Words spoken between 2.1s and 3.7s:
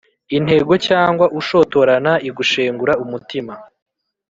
igushengura umutima.